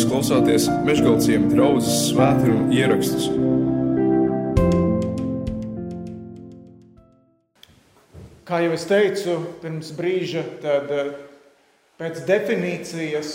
[0.00, 3.26] Jūs klausāties Meškāļu draugas svētkrājuma ierakstus.
[8.48, 11.12] Kā jau es teicu pirms brīža, tad eh,
[12.00, 13.34] pēc definīcijas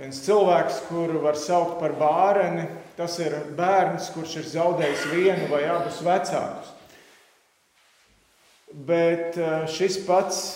[0.00, 2.64] viens cilvēks, kuru var saukt par bērnu,
[2.96, 6.72] tas ir bērns, kurš ir zaudējis vienu vai abus vecākus.
[8.72, 10.46] Bet eh, šis pats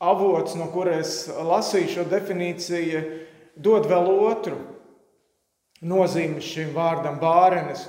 [0.00, 3.02] avots, no kuras lasīju šo definīciju,
[3.60, 4.58] dod vēl otru
[5.84, 7.86] nozīmi šim vārdam bārenes.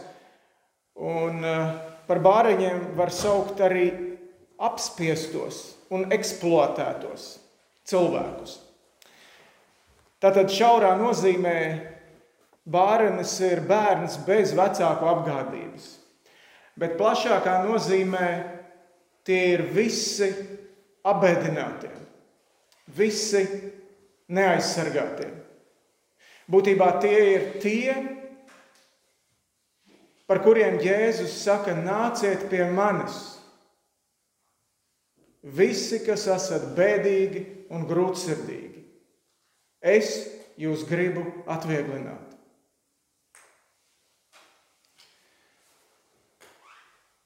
[1.01, 1.61] Un eh,
[2.07, 3.87] par bāreņiem var saukt arī
[4.61, 7.31] apspiestos un eksploatētos
[7.87, 8.59] cilvēkus.
[10.21, 11.57] Tātad šaurā nozīmē
[12.69, 15.87] bārenes ir bērns bez vecāku apgādības.
[16.77, 18.27] Bet plašākā nozīmē
[19.27, 20.29] tie ir visi
[21.07, 21.91] apbēdinātie
[22.95, 23.43] visi
[24.31, 25.29] neaizsargātie.
[26.51, 27.93] Būtībā tie ir tie,
[30.27, 33.19] par kuriem Jēzus saka, nāciet pie manis.
[35.41, 38.83] Visi, kas esat bēdīgi un grūtsirdīgi,
[39.81, 40.11] es
[40.61, 42.27] jūs gribu atvieglināt.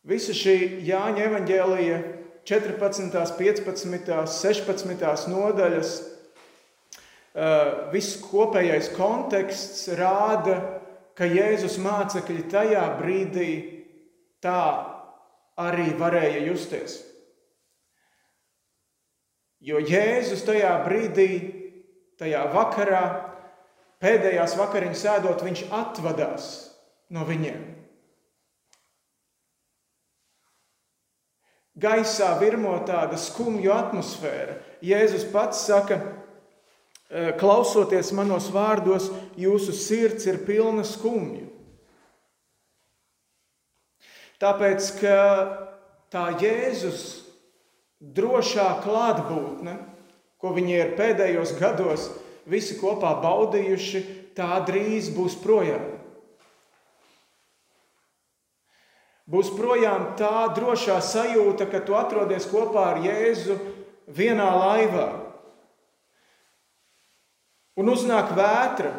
[0.05, 1.97] Visa šī Jāņa evaņģēlija
[2.45, 5.95] 14, 15, 16 nodaļas,
[7.91, 10.59] viss kopējais konteksts rāda,
[11.15, 13.49] ka Jēzus mācekļi tajā brīdī
[14.43, 14.61] tā
[15.59, 16.99] arī varēja justies.
[19.65, 21.29] Jo Jēzus tajā brīdī,
[22.19, 23.05] tajā vakarā,
[24.03, 26.51] pēdējās vakariņas sēdot, viņš atvadās
[27.15, 27.74] no viņiem.
[31.75, 34.59] Gaisā virmo tāda skumja atmosfēra.
[34.85, 35.99] Jēzus pats saka,
[37.09, 39.09] e, klausoties manos vārdos,
[39.39, 41.49] jūsu sirds ir pilna skumju.
[44.39, 45.19] Tāpēc, ka
[46.11, 47.25] tā Jēzus
[47.99, 49.77] drošā klātbūtne,
[50.39, 52.09] ko viņi ir pēdējos gados
[52.45, 54.03] visi kopā baudījuši,
[54.35, 55.95] tā drīz būs projām.
[59.25, 63.57] Būs projām tā drošā sajūta, ka tu atrodies kopā ar Jēzu
[64.05, 65.07] vienā laivā.
[67.75, 68.91] Un uznāk vētra,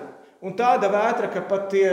[0.42, 1.90] un tāda vētra, ka pat tie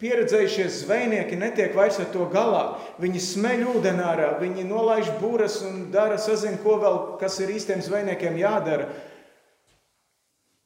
[0.00, 2.64] pieredzējušie zvejnieki netiek vairs ar to galā.
[3.00, 7.84] Viņi smeļ ūdenī ārā, viņi nolaiž būras un dara, sazina, ko vēl, kas ir īstiem
[7.84, 8.88] zvejniekiem jādara.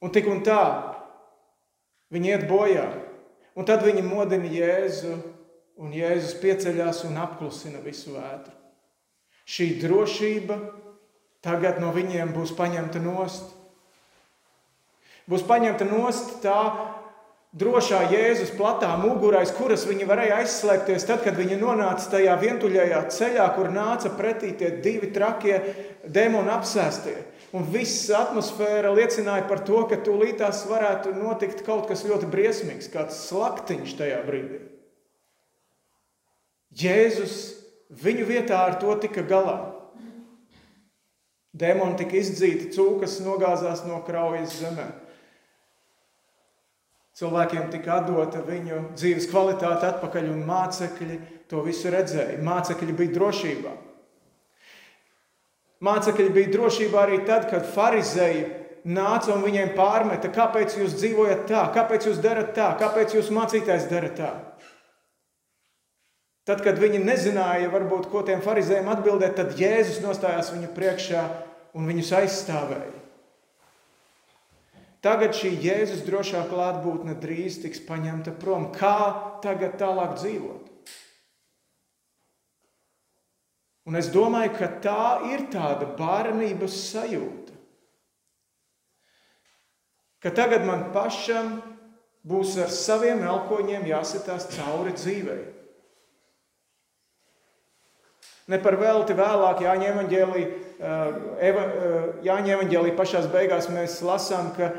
[0.00, 0.62] Un tik un tā
[2.14, 2.88] viņi iet bojā.
[3.54, 5.18] Un tad viņi modina Jēzu
[5.80, 8.54] un Jēzus pieceļās un apklusina visu vētru.
[9.44, 10.58] Šī drošība
[11.44, 13.50] tagad no viņiem būs paņemta nost.
[15.28, 16.58] Būs paņemta nost tā
[17.54, 23.02] drošā Jēzus platā mugurā, aiz kuras viņi varēja aizslēgties tad, kad viņi nonāca tajā vientuļajā
[23.14, 25.60] ceļā, kur nāca pretī tie divi trakie
[26.04, 27.16] demoni apsēstie.
[27.54, 33.26] Un viss atmosfēra liecināja par to, ka tūlītās varētu notikt kaut kas ļoti briesmīgs, kāds
[33.28, 34.73] slaktiņš tajā brīdī.
[36.74, 37.38] Jēzus
[38.02, 39.58] viņu vietā ar to tika galā.
[41.54, 44.88] Dēmoni tika izdzīti, cūkas nogāzās no kraujas zemē.
[47.14, 51.18] Cilvēkiem tika atdota viņu dzīves kvalitāte atpakaļ, un mācekļi
[51.50, 52.40] to visu redzēja.
[52.42, 53.74] Mācekļi bija drošībā.
[55.84, 58.48] Mācekļi bija drošībā arī tad, kad farizēji
[58.84, 63.86] nāca un viņiem pārmeta, kāpēc jūs dzīvojat tā, kāpēc jūs darat tā, kāpēc jūs mācītājs
[63.92, 64.32] dara tā.
[66.44, 71.22] Tad, kad viņi nezināja, varbūt, ko tiem farizējiem atbildēt, tad Jēzus nostājās viņu priekšā
[71.74, 73.00] un viņus aizstāvēja.
[75.04, 78.70] Tagad šī Jēzus drošā klātbūtne drīz tiks paņemta prom.
[78.72, 80.92] Kā tagad tālāk dzīvot?
[83.84, 87.52] Un es domāju, ka tā ir tāda bērnības sajūta.
[90.24, 91.58] Ka tagad man pašam
[92.24, 95.42] būs ar saviem elkoņiem jāsitās cauri dzīvei.
[98.50, 100.42] Ne par velti vēlāk evaņģēlī,
[101.48, 101.62] eva,
[102.24, 104.72] Jāņa evaņģēlī pašās beigās mēs lasām, ka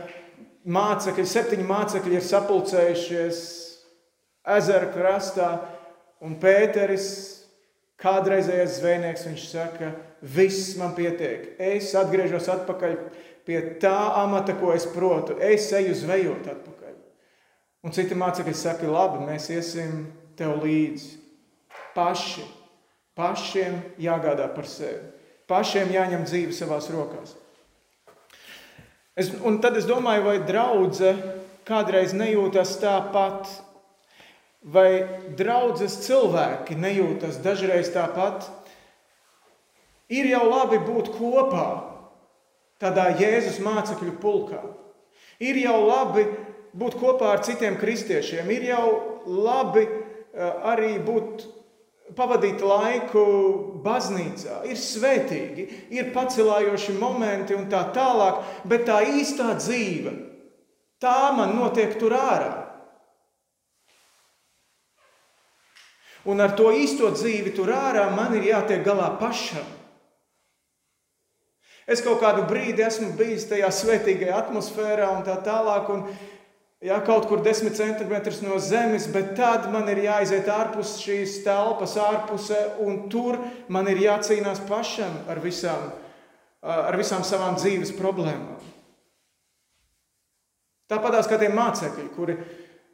[0.69, 3.39] mācekļi, septiņi mācekļi ir sapulcējušies
[4.55, 5.49] ezera krastā,
[6.21, 7.07] un Pēteris,
[8.01, 9.89] kādreizējais zvejnieks, viņš saka,
[10.21, 12.99] viss man pietiek, es atgriežos atpakaļ
[13.47, 16.93] pie tā amata, ko es protu, es eju zvejot atpakaļ.
[17.85, 20.05] Un citi mācekļi saka, labi, mēs iesim
[20.37, 21.17] tev līdzi,
[21.97, 22.45] paši
[23.15, 24.99] Pašiem jāgādā par sevi.
[25.47, 27.35] Pašiem jāņem dzīve savās rokās.
[29.15, 31.35] Es, un tad es domāju, vai draudzene
[31.65, 33.47] kādreiz nejūtas tāpat,
[34.65, 35.05] vai
[35.37, 38.49] draudzes cilvēki nejūtas dažreiz tāpat.
[40.11, 41.69] Ir jau labi būt kopā
[42.81, 44.61] tādā Jēzus mācekļu pulkā.
[45.41, 46.25] Ir jau labi
[46.75, 48.87] būt kopā ar citiem kristiešiem, ir jau
[49.25, 51.47] labi eh, arī būt
[52.13, 53.23] pavadīt laiku
[53.85, 55.65] baznīcā, ir svētīgi,
[55.95, 60.13] ir pacelājoši momenti un tā tālāk, bet tā īstā dzīve,
[61.01, 62.53] tā man notiek tur ārā.
[66.25, 69.65] Un ar to īsto dzīvi tur ārā man ir jātiek galā pašam.
[71.85, 75.91] Es kaut kādu brīdi esmu bijis tajā svētīgajā atmosfērā un tā tālāk.
[75.93, 76.07] Un
[76.85, 81.95] ja, kaut kur desmit centimetrus no zemes, bet tad man ir jāiziet ārpus šīs telpas,
[81.97, 83.39] ārpusē, un tur
[83.73, 85.89] man ir jācīnās pašam ar visām,
[86.61, 88.61] ar visām savām dzīves problēmām.
[90.91, 92.35] Tāpatās kā tie mācekļi, kuri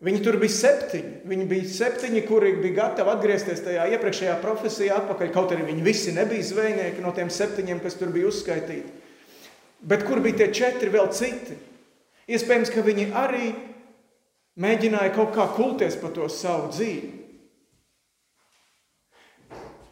[0.05, 1.11] viņi tur bija septiņi.
[1.27, 5.33] Viņi bija septiņi, kuri bija gatavi atgriezties tajā iepriekšējā profesijā, atpakaļ.
[5.35, 8.95] Kaut arī viņi visi nebija zvejnieki no tiem septiņiem, kas tur bija uzskaitīti.
[9.83, 11.57] Bet kur bija tie četri vēl citi?
[12.31, 13.51] Iespējams, ka viņi arī
[14.61, 17.17] mēģināja kaut kā kulties par to savu dzīvi.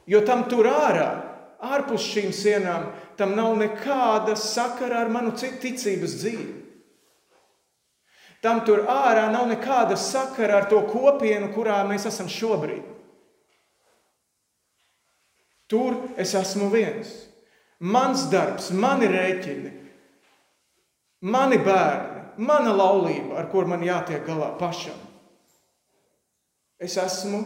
[0.09, 1.09] Jo tam tur ārā,
[1.61, 2.87] ārpus šīm sienām,
[3.17, 6.47] tam nav nekāda sakara ar manu ticības dzīvi.
[8.41, 12.85] Tam tur ārā nav nekāda sakara ar to kopienu, kurā mēs esam šobrīd.
[15.69, 17.11] Tur es esmu viens.
[17.79, 19.73] Mans darbs, mani rēķini,
[21.21, 24.95] mani bērni mana laulība, ar kur man jātiek galā pašam.
[26.79, 27.41] Es esmu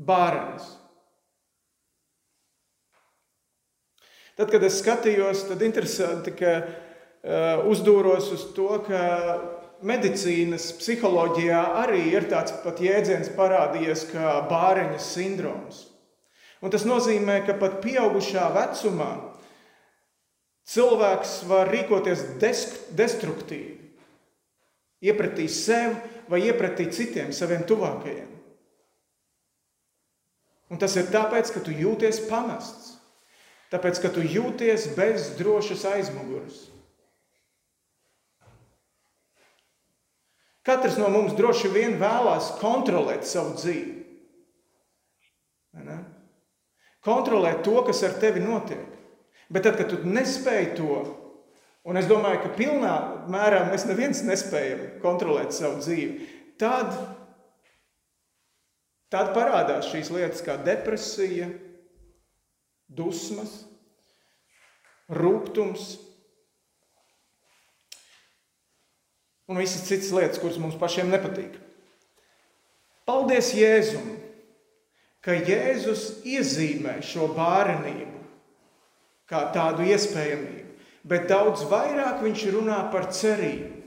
[0.00, 0.76] bērns.
[4.40, 9.00] Tad, kad es skatījos, tad interesanti, ka uh, uzdūros uz to, ka
[9.84, 15.84] medicīnas psiholoģijā arī ir tāds pat jēdziens parādījies kā bāreņa sindroms.
[16.64, 19.10] Un tas nozīmē, ka pat pieaugušā vecumā
[20.70, 23.80] cilvēks var rīkoties destruktīvi
[25.00, 25.96] iepratī sev
[26.30, 28.28] vai iepratī citiem, saviem tuvākajiem.
[30.70, 32.92] Un tas ir tāpēc, ka tu jūties pamests,
[33.72, 36.68] tāpēc, ka tu jūties bez drošas aizmugures.
[40.62, 43.96] Katrs no mums droši vien vēlās kontrolēt savu dzīvi.
[47.00, 48.99] Kontrolēt to, kas ar tevi notiek.
[49.50, 51.00] Bet tad, kad tu nespēji to
[51.84, 52.94] un es domāju, ka pilnā
[53.32, 56.28] mērā mēs neviens nespējam kontrolēt savu dzīvi,
[56.60, 56.92] tad,
[59.12, 61.48] tad parādās šīs lietas kā depresija,
[62.90, 63.62] dusmas,
[65.10, 65.96] rūkums
[69.50, 71.56] un visas citas lietas, kuras mums pašiem nepatīk.
[73.08, 74.12] Paldies Jēzum,
[75.24, 78.19] ka Jēzus iezīmē šo bērnību
[79.30, 80.60] kā tādu iespējamību
[81.06, 83.78] bet daudz vairāk viņš runā par cerību.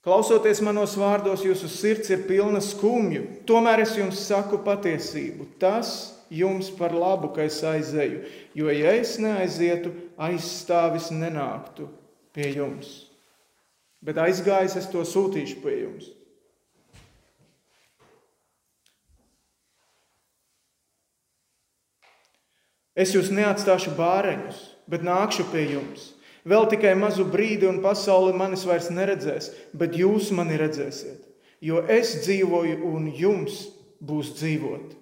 [0.00, 3.44] Klausoties manos vārdos, jūsu sirds ir pilna skumju.
[3.48, 5.44] Tomēr es jums saku patiesību.
[5.60, 8.22] Tas jums par labu, ka es aizēju,
[8.56, 11.90] jo ja es neaizietu, aizstāvis nenāktu
[12.32, 13.10] pie jums.
[14.00, 16.08] Bet aizgājis, es to sūtīšu pie jums.
[23.00, 26.10] Es jūs neatstāšu bāreņus, bet nākšu pie jums.
[26.44, 31.20] Vēl tikai mazu brīdi, un pasaule manis vairs neredzēs, bet jūs mani redzēsiet,
[31.64, 33.66] jo es dzīvoju, un jums
[34.00, 34.96] būs dzīvot.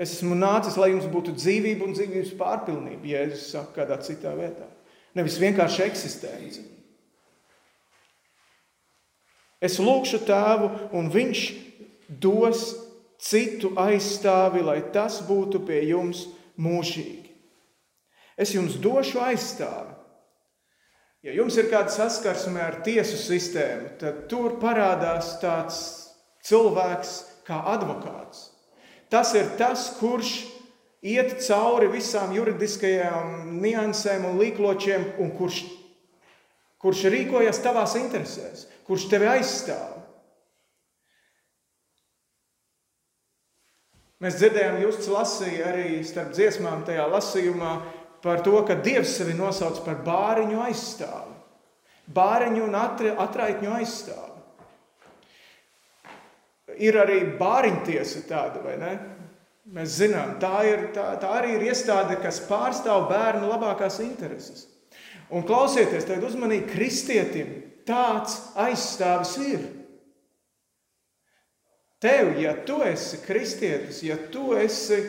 [0.00, 4.32] Es esmu nācis, lai jums būtu dzīvība un dzīvības pārpilnība, ja es saku kādā citā
[4.36, 4.68] vietā.
[5.16, 6.62] Nevis vienkārši eksistence.
[9.60, 11.42] Es lūgšu tēvu, un viņš
[12.22, 12.62] dos
[13.20, 16.26] citu aizstāvi, lai tas būtu pie jums
[16.60, 17.30] mūžīgi.
[18.40, 19.96] Es jums došu aizstāvi.
[21.20, 25.82] Ja jums ir kāda saskarsme ar tiesu sistēmu, tad tur parādās tāds
[26.48, 27.10] cilvēks
[27.44, 28.46] kā advokāts.
[29.12, 30.30] Tas ir tas, kurš
[31.04, 35.60] iet cauri visām juridiskajām niansēm un līkločiem, un kurš,
[36.80, 39.99] kurš rīkojas tavās interesēs, kurš tevi aizstāv.
[44.20, 47.70] Mēs dzirdējām, Justs lasīja arī starp dziesmām tajā lasījumā,
[48.20, 51.38] par to, ka Dievs sevi nosauc par bāriņu aizstāvi.
[52.10, 54.28] Bāriņu un atraitņu aizstāvi.
[56.84, 58.92] Ir arī bāriņtiesa tāda, vai ne?
[59.70, 64.66] Mēs zinām, tā, ir, tā, tā arī ir iestāde, kas pārstāv bērnu labākās intereses.
[65.30, 67.52] Un klausieties, tad uzmanīgi kristietim
[67.86, 69.68] tāds aizstāvis ir.
[72.00, 75.02] Tev, ja tu esi kristietis, ja tu esi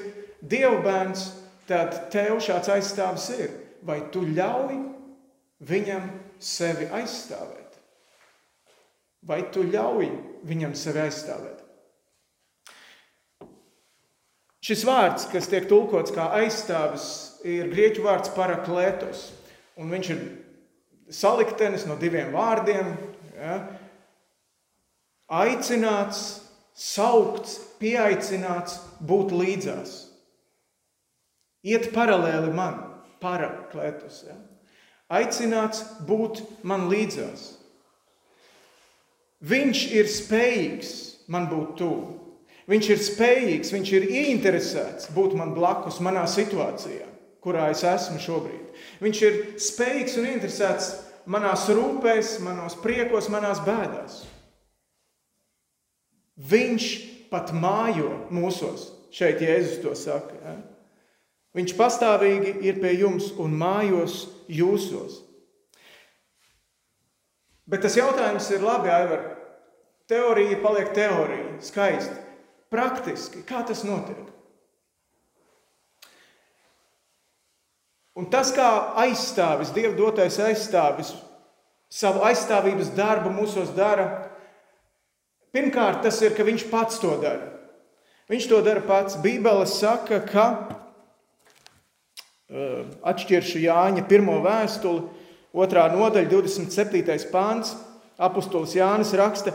[0.44, 1.30] dievbērns,
[1.70, 3.54] tad tev šāds aizstāvis ir.
[3.88, 4.76] Vai tu ļauj
[5.66, 6.10] viņam
[6.42, 7.80] sevi aizstāvēt?
[9.24, 10.10] Vai tu ļauj
[10.50, 11.62] viņam sevi aizstāvēt?
[14.62, 17.08] Šis vārds, kas tiek tulkots kā aizstāvis,
[17.48, 19.24] ir grieķu vārds paraklētos.
[19.80, 20.22] Viņš ir
[21.10, 22.92] saliktenis no diviem vārdiem.
[23.40, 23.56] Ja,
[25.42, 26.41] aicināts,
[26.78, 29.98] saukts, pieaicināts būt līdzās.
[31.62, 32.80] Iet paralēli man,
[33.22, 34.24] paraklētus.
[34.28, 34.38] Ja.
[35.12, 37.52] Aicināts būt man līdzās.
[39.42, 40.92] Viņš ir spējīgs
[41.34, 42.18] man būt tuvu.
[42.70, 47.08] Viņš ir spējīgs, viņš ir ieinteresēts būt man blakus, manā situācijā,
[47.44, 48.84] kurā es esmu šobrīd.
[49.02, 50.92] Viņš ir spējīgs un interesēts
[51.26, 54.22] manās rūpēs, manos priekos, manās bēdās.
[56.50, 56.88] Viņš
[57.32, 58.90] pat mājo mūsos.
[59.12, 60.38] Šeit Jēzus to saka.
[60.40, 60.56] Ja?
[61.58, 65.20] Viņš pastāvīgi ir pie jums un mājos jūsos.
[67.68, 69.26] Bet tas jautājums ir labi, Aivar.
[70.12, 72.18] Teorija paliek teorija, skaisti.
[72.72, 74.32] Praktiski, kā tas notiek?
[78.16, 78.68] Un tas, kā
[79.00, 81.14] aizstāvis, Dieva dotais aizstāvis,
[81.92, 84.31] savu aizstāvības darbu mūsos dara,
[85.56, 87.48] pirmkārt, tas ir, ka viņš pats to dara.
[88.32, 89.20] Viņš to dara pats.
[89.22, 90.46] Bībele saka, ka
[92.48, 95.04] uh, atšķiršu Jāņa pirmo vēstuli,
[95.52, 97.32] otrā nodaļa, 27.
[97.34, 97.76] pāns,
[98.22, 99.52] apustulis Jānis raksta,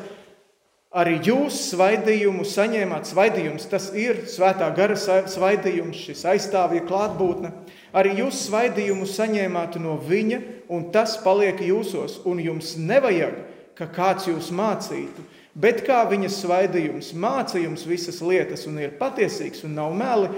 [0.97, 3.11] Arī jūs svaidījumu saņēmāt.
[3.11, 7.51] Svaidījums tas ir svētā gara svaidījums, šis aizstāvja klātbūtne.
[7.97, 10.39] Arī jūs svaidījumu saņēmāt no viņa,
[10.73, 12.23] un tas paliek jūsos.
[12.25, 13.37] Un jums nevajag,
[13.77, 15.27] ka kāds jūs mācītu,
[15.57, 20.31] bet kā viņa svaidījums māca jums visas lietas, un ir patiesīgs un nav meli,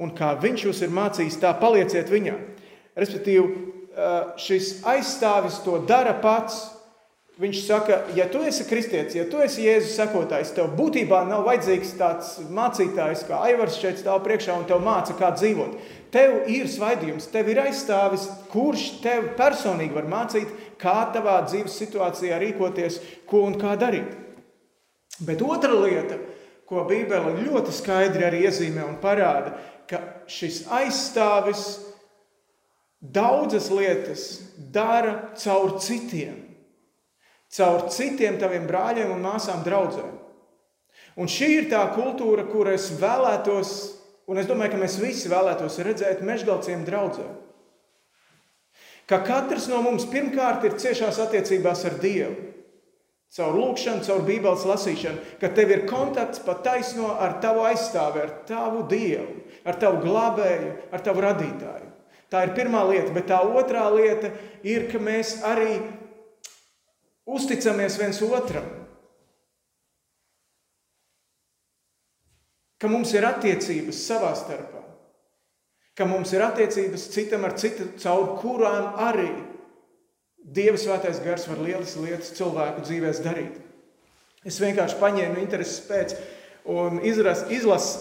[0.00, 2.38] un kā viņš jūs ir mācījis, tā palieciet viņā.
[2.98, 3.72] Respektīvi,
[4.40, 6.70] šis aizstāvis to dara pats.
[7.34, 11.96] Viņš saka, ja tu esi kristietis, ja tu esi Jēzus sekotājs, tev būtībā nav vajadzīgs
[11.98, 15.72] tāds mācītājs, kā Aivars šeit stāv priekšā un tev māca, kā dzīvot.
[16.14, 22.38] Tev ir svaidījums, tev ir aizstāvis, kurš tev personīgi var mācīt, kā tavā dzīves situācijā
[22.38, 24.14] rīkoties, ko un kā darīt.
[25.22, 26.18] Bet otra lieta,
[26.66, 29.54] ko Bībele ļoti skaidri arī iezīmē un parāda,
[29.86, 31.66] ka šis aizstāvis
[32.98, 34.24] daudzas lietas
[34.72, 36.44] dara caur citiem
[37.54, 40.12] caur citiem taviem brāļiem un māsām draudzēm.
[41.20, 43.70] Un šī ir tā kultūra, kur es vēlētos,
[44.30, 47.26] un es domāju, ka mēs visi vēlētos redzēt mežgalciem draudzē.
[49.06, 52.50] Ka katrs no mums pirmkārt ir ciešās attiecībās ar Dievu.
[53.34, 58.30] Caur lūkšanu, caur Bībeles lasīšanu, ka tev ir kontakts pat taisno ar tavu aizstāvi, ar
[58.46, 61.88] tavu Dievu, ar tavu glābēju, ar tavu radītāju.
[62.30, 64.30] Tā ir pirmā lieta, bet tā otrā lieta
[64.62, 65.80] ir, ka mēs arī
[67.26, 68.68] uzticamies viens otram,
[72.78, 74.84] ka mums ir attiecības savā starpā,
[75.98, 79.30] ka mums ir attiecības citam ar citu, caur kurām arī
[80.44, 83.60] Dieva svētais gars var lielas lietas cilvēku dzīvēs darīt.
[84.44, 86.12] Es vienkārši paņēmu intereses pēc
[86.68, 87.94] un izras, izlas,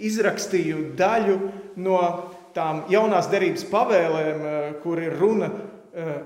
[0.00, 1.36] izrakstīju daļu
[1.84, 1.98] no
[2.56, 5.50] tām jaunās derības pavēlēm, eh, kur ir runa
[5.92, 6.16] eh,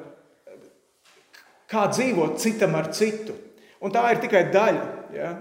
[1.70, 3.34] kā dzīvot citam ar citu.
[3.82, 4.86] Un tā ir tikai daļa.
[5.14, 5.34] Ja?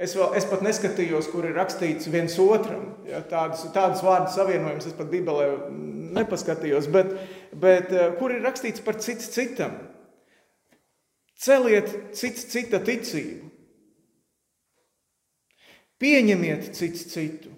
[0.00, 2.84] Es, vēl, es pat neskatījos, kur ir rakstīts viens otram.
[3.08, 3.20] Ja?
[3.28, 5.48] Tādas, tādas vārdu savienojumus es pat Bībelē
[6.16, 7.12] nepaskatījos, bet,
[7.52, 9.74] bet eh, kur ir rakstīts par cits citam.
[11.40, 13.48] Celiet cits cita ticību.
[16.00, 17.52] Pieņemiet cits citu.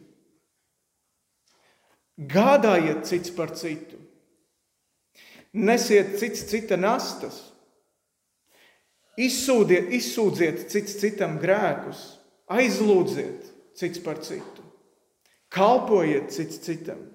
[2.18, 3.98] Gādājiet cits par citu.
[5.52, 7.40] Nesiet cits cita nastas.
[9.20, 12.00] Izsūdiet, izsūdziet cits citam grēkus,
[12.48, 14.64] aizlūdziet cits par citu,
[15.52, 17.11] kalpojiet cits citam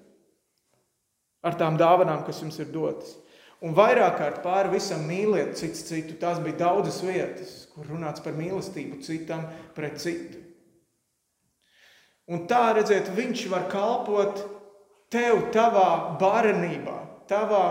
[1.42, 3.16] ar tām dāvanām, kas jums ir dotas.
[3.64, 6.14] Un vairāk kārt pāri visam mīliet cits citu.
[6.20, 10.44] Tās bija daudzas vietas, kur runāts par mīlestību citam pret citu.
[12.28, 14.42] Un tā, redziet, viņš var kalpot
[15.10, 16.96] tev, tavā bērnībā,
[17.30, 17.64] tavā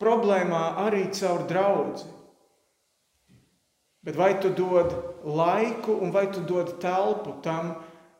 [0.00, 2.06] problēmā arī caur draugu.
[4.06, 4.94] Bet vai tu dod
[5.26, 7.74] laiku un vai tu dod telpu tam,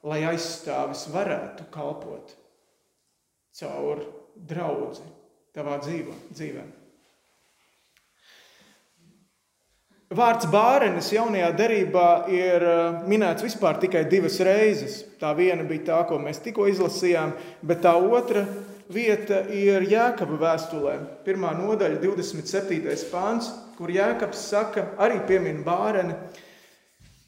[0.06, 2.34] lai aizstāvis varētu kalpot
[3.56, 4.02] caur
[4.48, 4.92] draugu
[5.56, 6.16] tavā dzīvē?
[6.32, 6.64] dzīvē?
[10.16, 15.00] Vārds bārenis jaunajā derībā ir uh, minēts vispār tikai divas reizes.
[15.18, 17.32] Tā viena bija tā, ko mēs tikko izlasījām,
[17.66, 18.44] bet tā otra
[18.86, 20.94] vieta ir Jēkaba vēstulē.
[21.26, 22.94] Pirmā nodaļa, 27.
[23.10, 26.14] pāns, kur Jēkabs saka, arī piemin bāreni.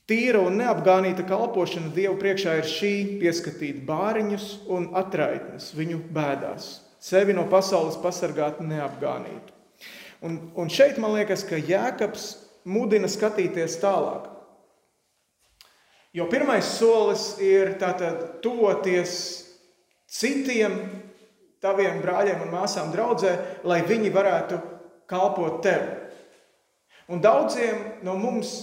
[0.09, 6.71] Tīra un neapgānīta kalpošana Dievu priekšā ir šī pieskatīt bāriņus un atraitnes viņu bēdās,
[7.02, 9.55] sevi no pasaules pasargāt neapgānītu.
[10.26, 12.31] Un, un šeit man liekas, ka Jēkabs
[12.69, 14.26] mudina skatīties tālāk.
[16.17, 19.12] Jo pirmais solis ir tātad tuvoties
[20.09, 20.75] citiem
[21.62, 23.35] taviem brāļiem un māsām draudzē,
[23.69, 24.59] lai viņi varētu
[25.11, 25.85] kalpot tev.
[27.09, 28.57] Un daudziem no mums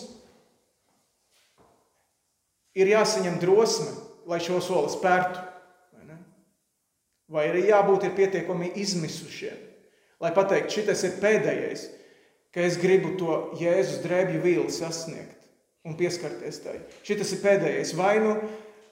[2.78, 3.90] ir jāsaņem drosme,
[4.30, 5.42] lai šo soli spērtu.
[7.36, 9.58] Vai, arī jābūt pietiekami izmisušiem,
[10.24, 11.88] lai pateiktu, šis ir pēdējais,
[12.56, 15.42] ka es gribu to Jēzus drēbju vīli sasniegt
[15.86, 16.78] un pieskarties tai.
[17.04, 17.92] Šis ir pēdējais.
[18.00, 18.38] Vai nu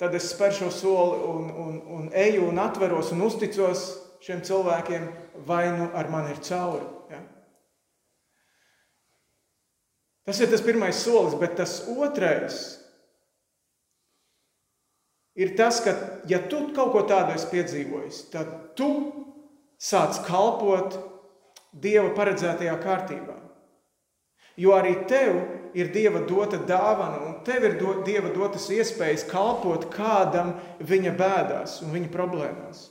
[0.02, 3.86] tad es spēru šo soli un, un, un eju un atveros un uzticos
[4.24, 5.08] šiem cilvēkiem,
[5.48, 6.86] vai nu ar mani ir cauri.
[7.12, 7.22] Ja?
[10.28, 12.83] Tas ir tas pirmais solis, bet tas otrais
[15.36, 15.96] ir tas, ka,
[16.30, 18.90] ja tu kaut ko tādu esi piedzīvojis, tad tu
[19.82, 21.00] sāc kalpot
[21.74, 23.40] Dieva paredzētajā kārtībā.
[24.62, 25.40] Jo arī tev
[25.74, 30.54] ir Dieva dota dāvana, un tev ir do, Dieva dotas iespējas kalpot kādam
[30.86, 32.84] viņa bēdās un viņa problēmās.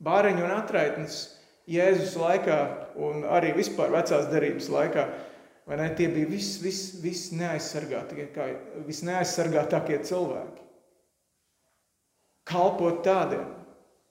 [0.00, 1.18] Bāriņu un atraitnes
[1.68, 2.60] Jēzus laikā,
[2.96, 5.04] un arī vispār vecās derības laikā,
[5.78, 8.26] ne, tie bija vis, vis, vis neaizsargātākie,
[8.88, 10.64] visneaizsargātākie cilvēki.
[12.50, 13.46] Kalpot tādiem,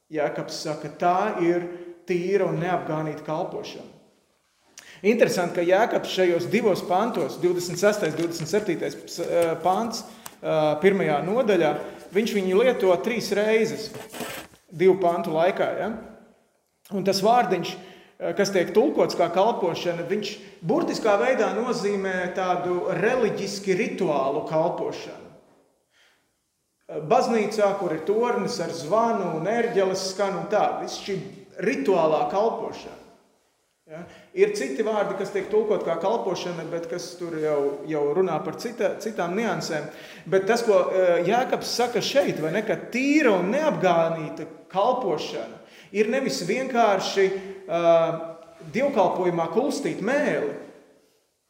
[0.10, 1.66] Jēkabs saka, tā ir
[2.08, 3.98] tīra un neapgānīta kalpošana.
[5.10, 8.08] Interesanti, ka Jēkabs šajos divos pantos, 26.
[8.10, 9.60] un 27.
[9.64, 10.04] pāns,
[10.84, 11.74] pirmajā nodaļā,
[12.16, 13.90] viņš viņu lieto trīs reizes
[14.72, 15.70] divu pantu laikā.
[15.80, 15.92] Ja?
[16.96, 17.76] Un tas vārdiņš,
[18.20, 20.34] kas tiek tulkots kā kalpošana, viņš
[20.68, 25.28] burtiskā veidā nozīmē tādu reliģiski rituālu kalpošanu.
[27.10, 31.20] Baznīcā, kur ir tornis ar zvanu un ērģeles skan un tā, viss šī
[31.62, 32.98] rituālā kalpošana.
[33.90, 34.02] Ja?
[34.38, 38.58] Ir citi vārdi, kas tiek tulkot kā kalpošana, bet kas tur jau, jau runā par
[38.62, 39.88] cita, citām niansēm.
[40.30, 45.58] Bet tas, ko e, Jēkabs saka šeit, vai ne, ka tīra un neapgānīta kalpošana
[45.98, 47.59] ir nevis vienkārši uh,
[48.74, 50.56] dievkalpojumā kulstīt mēli.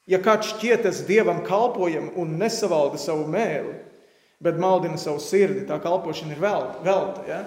[0.10, 3.76] Ja kāds šķietas dievam kalpojam un nesavalda savu mēli,
[4.42, 6.84] bet maldina savu sirdi, tā kalpošana ir velta.
[6.84, 7.42] velta ja?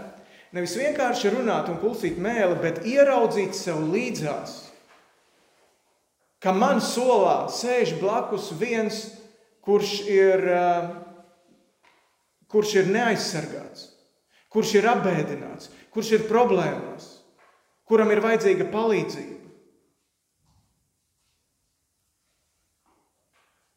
[0.52, 4.72] Nevis vienkārši runāt un kulstīt mēli, bet ieraudzīt sev līdzās
[6.42, 9.04] ka man solā sēž blakus viens,
[9.62, 10.42] kurš ir,
[12.50, 13.92] kurš ir neaizsargāts,
[14.50, 17.21] kurš ir apbēdināts, kurš ir problēmās,
[17.88, 19.38] kuram ir vajadzīga palīdzība.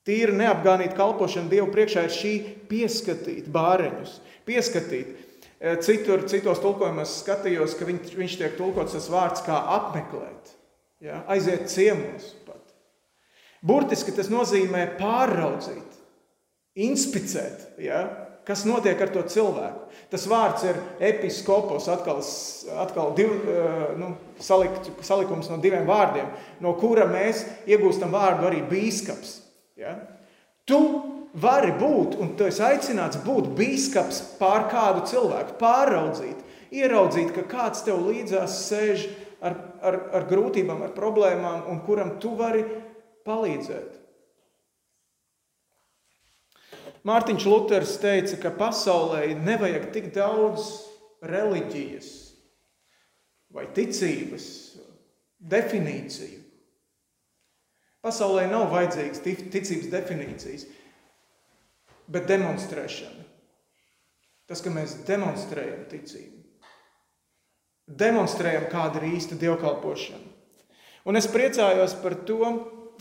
[0.06, 2.34] Tīra neapgānīta kalpošana Dievu priekšā ir šī
[2.70, 5.16] pieskatīt bāreņus, pieskatīt.
[5.56, 10.52] Eh, citur, citos tulkojumos skatījos, ka viņš, viņš tiek tulkots tas vārds kā apmeklēt,
[11.02, 11.24] ja?
[11.32, 12.34] aiziet ciemos.
[13.66, 15.96] Burtiski tas nozīmē pāraudzīt,
[16.86, 18.04] inspicēt, ja?
[18.46, 19.86] Kas notiek ar to cilvēku.
[20.12, 22.22] Tas vārds ir episkopos, atkal,
[22.84, 26.30] atkal div, eh, nu, salikt, salikums no diviem vārdiem,
[26.62, 29.40] no kura mēs iegūstam vārdu arī bīskaps.
[29.76, 29.98] Ja?
[30.66, 30.80] Tu
[31.36, 37.84] vari būt, un tu esi aicināts būt bīskaps pār kādu cilvēku, pāraudzīt, ieraudzīt, ka kāds
[37.86, 39.10] tev līdzās sēž
[39.42, 42.64] ar, ar, ar grūtībām, ar problēmām, un kuram tu vari
[43.28, 44.05] palīdzēt.
[47.06, 50.72] Mārtiņš Luters teica, ka pasaulē nevajag tik daudz
[51.22, 52.10] reliģijas
[53.54, 54.48] vai ticības
[55.38, 56.42] definīciju.
[58.06, 60.66] Pasaulē nav vajadzīgas ticības definīcijas,
[62.10, 63.24] bet demonstrēšana.
[64.46, 66.44] Tas, ka mēs demonstrējam ticību,
[68.02, 70.34] demonstrējam, kāda ir īsta dievkalpošana.
[71.10, 72.52] Un es priecājos par to,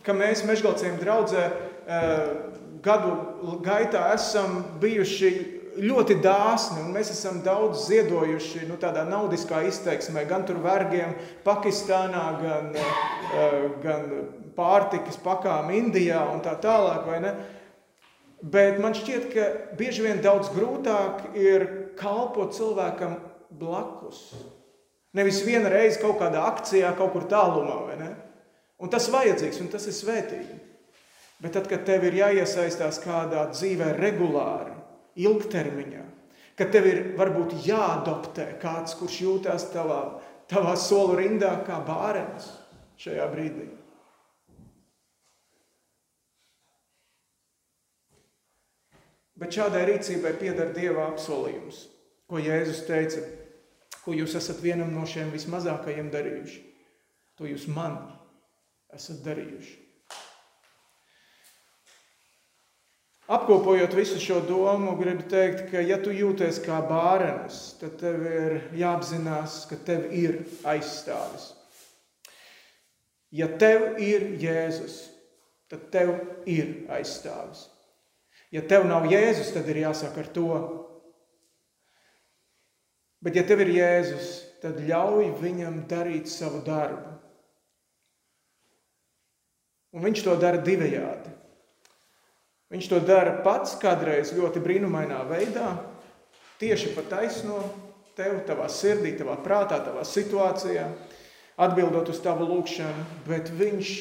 [0.04, 2.32] ka mēs Mežgalciem draudzē eh,
[2.84, 5.30] gadu gaitā esam bijuši
[5.80, 11.16] ļoti dāsni, un mēs esam daudz ziedojuši nu, tādā naudiskā izteiksmē, gan tur vergiem
[11.46, 14.08] Pakistānā, gan, eh, gan
[14.56, 17.34] pārtikas pakām Indijā un tā tālāk, vai ne?
[18.42, 21.66] Bet man šķiet, ka bieži vien daudz grūtāk ir
[21.96, 23.16] kalpot cilvēkam
[23.50, 24.34] blakus.
[25.14, 28.14] Nevis viena reize kaut kādā akcijā, kaut kur tālumā, vai ne?
[28.78, 30.58] Un tas vajadzīgs, un tas ir svētīgi.
[31.42, 34.74] Bet tad, kad tev ir jāiesaistās kādā dzīvē regulāri,
[35.18, 36.04] ilgtermiņā,
[36.58, 40.02] kad tev ir varbūt jāadoptē kāds, kurš jūtās tavā,
[40.50, 42.52] tavā solu rindā kā bārens
[43.02, 43.68] šajā brīdī.
[49.34, 51.88] Bet šādai rīcībai pieder Dieva apsolījums,
[52.30, 53.24] ko Jēzus teica,
[54.04, 56.60] ko jūs esat vienam no šiem vismazākajiem darījuši.
[57.34, 57.98] To jūs man
[58.94, 59.83] esat darījuši.
[63.24, 68.56] Apkopojot visu šo domu, gribu teikt, ka, ja tu jūties kā bērns, tad tev ir
[68.76, 71.54] jāapzinās, ka tev ir aizstāvis.
[73.32, 74.98] Ja tev ir Jēzus,
[75.72, 76.12] tad tev
[76.44, 77.64] ir aizstāvis.
[78.52, 80.58] Ja tev nav Jēzus, tad ir jāsaka ar to.
[83.24, 87.16] Bet, ja tev ir Jēzus, tad ļauj viņam darīt savu darbu.
[89.96, 91.32] Un viņš to dara divējādi.
[92.74, 95.76] Viņš to dara pats kādreiz ļoti brīnumainā veidā,
[96.58, 97.60] tieši pa taisno
[98.18, 100.88] tev, tavā sirdī, tavā prātā, tavā situācijā,
[101.62, 103.92] atbildot uz tavu lūgšanu, bet viņš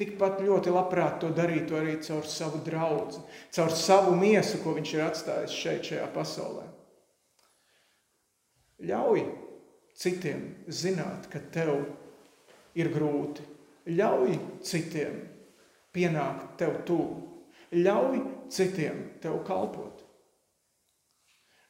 [0.00, 3.20] tikpat ļoti labprāt to darītu arī caur savu draugu,
[3.52, 6.64] caur savu miesu, ko viņš ir atstājis šeit, šajā pasaulē.
[8.82, 9.26] Ļauj
[9.98, 11.84] citiem zināt, ka tev
[12.74, 13.44] ir grūti.
[13.92, 15.20] Ļauj citiem
[15.92, 17.31] pienākt tev tuvu.
[17.72, 18.20] Ļauj
[18.52, 20.02] citiem tev kalpot.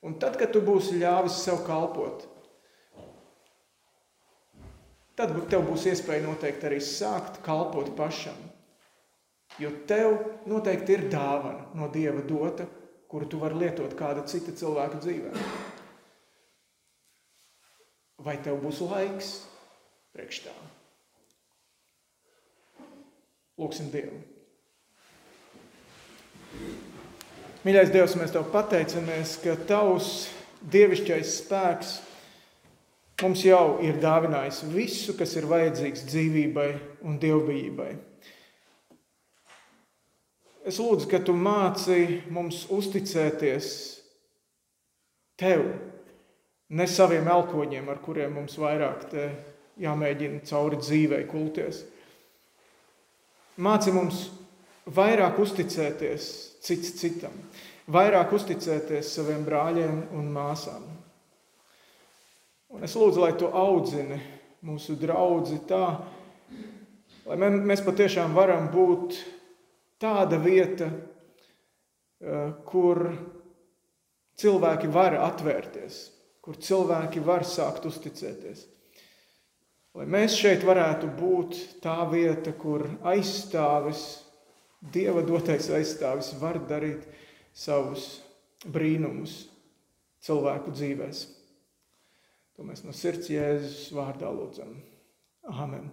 [0.02, 2.24] Un tad, kad tu būsi ļāvis sev kalpot,
[5.14, 8.38] tad tev būs iespēja noteikti arī sākt kalpot pašam.
[9.62, 10.16] Jo tev
[10.48, 12.66] noteikti ir dāvana no Dieva dota,
[13.06, 15.32] kuru tu vari lietot kāda cita cilvēka dzīvē.
[18.26, 19.32] Vai tev būs laiks
[20.16, 20.58] priekš tā?
[23.60, 24.31] Lūksim Dievu.
[27.62, 30.08] Mīļais Dievs, mēs Tev pateicamies, ka Tavs
[30.72, 31.92] dievišķais spēks
[33.22, 36.68] mums jau ir dāvinājis visu, kas ir vajadzīgs dzīvībai
[37.06, 37.92] un dievbijībai.
[40.66, 43.70] Es lūdzu, ka Tu māci mums uzticēties
[45.38, 45.64] Tev,
[46.70, 49.06] ne saviem elkoņiem, ar kuriem mums vairāk
[49.82, 51.82] jāmēģina cauri dzīvei kulties.
[53.62, 54.26] Māci mums
[54.86, 56.30] vairāk uzticēties
[56.62, 57.34] cits citam,
[57.92, 60.86] vairāk uzticēties saviem brāļiem un māsām.
[62.72, 64.18] Un es lūdzu, lai tu audzini
[64.64, 65.84] mūsu draugu tā,
[67.28, 69.18] lai mēs patiešām varam būt
[70.02, 70.88] tāda vieta,
[72.22, 73.12] eh, kur
[74.36, 76.10] cilvēki var atvērties,
[76.42, 78.66] kur cilvēki var sākt uzticēties.
[79.94, 84.21] Lai mēs šeit varētu būt tā vieta, kur aizstāvis
[84.82, 87.04] Dieva dotais aizstāvis var darīt
[87.54, 88.16] savus
[88.66, 89.44] brīnumus
[90.22, 91.22] cilvēku dzīvēs.
[92.56, 94.74] To mēs no sirds Jēzus vārdā lūdzam.
[95.52, 95.88] Amen.